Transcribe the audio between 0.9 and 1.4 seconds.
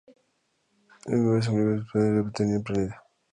El estado de salud de